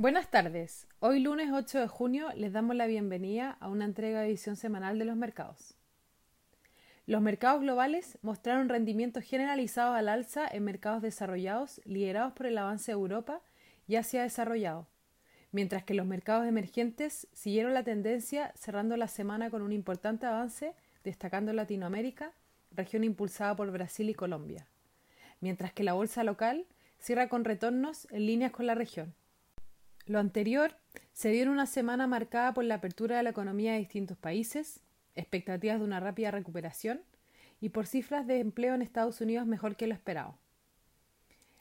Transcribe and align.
Buenas 0.00 0.30
tardes. 0.30 0.86
Hoy 1.00 1.20
lunes 1.20 1.50
8 1.52 1.78
de 1.78 1.86
junio 1.86 2.28
les 2.34 2.54
damos 2.54 2.74
la 2.74 2.86
bienvenida 2.86 3.58
a 3.60 3.68
una 3.68 3.84
entrega 3.84 4.22
de 4.22 4.28
edición 4.28 4.56
semanal 4.56 4.98
de 4.98 5.04
los 5.04 5.14
mercados. 5.14 5.74
Los 7.04 7.20
mercados 7.20 7.60
globales 7.60 8.16
mostraron 8.22 8.70
rendimientos 8.70 9.24
generalizados 9.24 9.94
al 9.94 10.08
alza 10.08 10.48
en 10.50 10.64
mercados 10.64 11.02
desarrollados 11.02 11.82
liderados 11.84 12.32
por 12.32 12.46
el 12.46 12.56
avance 12.56 12.92
de 12.92 12.94
Europa 12.94 13.42
y 13.86 13.96
Asia 13.96 14.22
desarrollado, 14.22 14.88
mientras 15.52 15.84
que 15.84 15.92
los 15.92 16.06
mercados 16.06 16.46
emergentes 16.46 17.28
siguieron 17.34 17.74
la 17.74 17.84
tendencia 17.84 18.54
cerrando 18.56 18.96
la 18.96 19.06
semana 19.06 19.50
con 19.50 19.60
un 19.60 19.74
importante 19.74 20.24
avance 20.24 20.72
destacando 21.04 21.52
Latinoamérica, 21.52 22.32
región 22.70 23.04
impulsada 23.04 23.54
por 23.54 23.70
Brasil 23.70 24.08
y 24.08 24.14
Colombia, 24.14 24.66
mientras 25.40 25.74
que 25.74 25.84
la 25.84 25.92
bolsa 25.92 26.24
local 26.24 26.64
cierra 26.98 27.28
con 27.28 27.44
retornos 27.44 28.08
en 28.10 28.24
líneas 28.24 28.52
con 28.52 28.66
la 28.66 28.74
región. 28.74 29.14
Lo 30.10 30.18
anterior 30.18 30.74
se 31.12 31.30
dio 31.30 31.44
en 31.44 31.50
una 31.50 31.66
semana 31.66 32.08
marcada 32.08 32.52
por 32.52 32.64
la 32.64 32.74
apertura 32.74 33.16
de 33.16 33.22
la 33.22 33.30
economía 33.30 33.74
de 33.74 33.78
distintos 33.78 34.18
países, 34.18 34.80
expectativas 35.14 35.78
de 35.78 35.84
una 35.84 36.00
rápida 36.00 36.32
recuperación 36.32 37.00
y 37.60 37.68
por 37.68 37.86
cifras 37.86 38.26
de 38.26 38.40
empleo 38.40 38.74
en 38.74 38.82
Estados 38.82 39.20
Unidos 39.20 39.46
mejor 39.46 39.76
que 39.76 39.86
lo 39.86 39.94
esperado. 39.94 40.36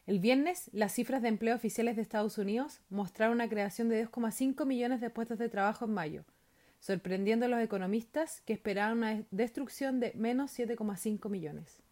El 0.07 0.17
viernes, 0.17 0.71
las 0.73 0.93
cifras 0.93 1.21
de 1.21 1.27
empleo 1.27 1.55
oficiales 1.55 1.95
de 1.95 2.01
Estados 2.01 2.39
Unidos 2.39 2.81
mostraron 2.89 3.35
una 3.35 3.49
creación 3.49 3.87
de 3.87 4.03
2,5 4.09 4.65
millones 4.65 4.99
de 4.99 5.11
puestos 5.11 5.37
de 5.37 5.49
trabajo 5.49 5.85
en 5.85 5.93
mayo, 5.93 6.25
sorprendiendo 6.79 7.45
a 7.45 7.49
los 7.49 7.61
economistas 7.61 8.41
que 8.47 8.53
esperaban 8.53 8.97
una 8.97 9.23
destrucción 9.29 9.99
de 9.99 10.11
menos 10.15 10.57
7,5 10.57 11.29
millones. 11.29 11.83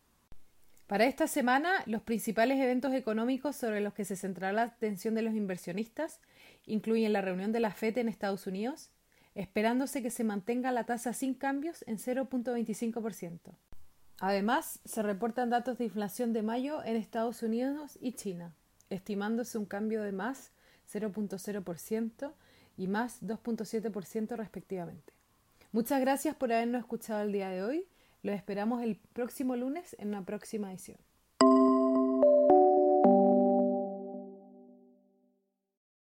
Para 0.88 1.06
esta 1.06 1.28
semana, 1.28 1.84
los 1.86 2.02
principales 2.02 2.60
eventos 2.60 2.94
económicos 2.94 3.58
sobre 3.58 3.82
los 3.82 3.94
que 3.94 4.06
se 4.06 4.16
centrará 4.16 4.54
la 4.54 4.64
atención 4.64 5.14
de 5.14 5.22
los 5.22 5.36
inversionistas 5.36 6.22
incluyen 6.68 7.14
la 7.14 7.22
reunión 7.22 7.52
de 7.52 7.60
la 7.60 7.72
FED 7.72 7.98
en 7.98 8.10
Estados 8.10 8.46
Unidos, 8.46 8.92
esperándose 9.34 10.04
que 10.04 10.12
se 10.12 10.24
mantenga 10.24 10.72
la 10.72 10.86
tasa 10.86 11.14
sin 11.14 11.34
cambios 11.34 11.84
en 11.88 11.98
0.25%. 11.98 13.40
Además, 14.20 14.80
se 14.86 15.02
reportan 15.02 15.50
datos 15.50 15.80
de 15.80 15.86
inflación 15.86 16.34
de 16.34 16.44
mayo 16.44 16.84
en 16.84 16.96
Estados 16.96 17.42
Unidos 17.42 17.98
y 18.00 18.12
China, 18.14 18.54
estimándose 18.92 19.58
un 19.58 19.66
cambio 19.66 20.04
de 20.04 20.12
más 20.12 20.52
0.0% 20.92 22.34
y 22.78 22.88
más 22.88 23.24
2.7% 23.24 24.36
respectivamente. 24.36 25.14
Muchas 25.72 26.00
gracias 26.00 26.36
por 26.36 26.54
habernos 26.54 26.82
escuchado 26.82 27.22
el 27.22 27.32
día 27.32 27.50
de 27.50 27.64
hoy 27.64 27.88
los 28.24 28.36
esperamos 28.36 28.84
el 28.84 28.98
próximo 29.14 29.56
lunes 29.56 29.96
en 30.00 30.10
una 30.10 30.26
próxima 30.26 30.72
edición. 30.72 30.98